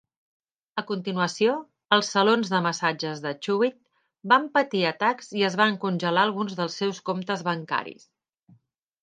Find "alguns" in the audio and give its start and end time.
6.31-6.59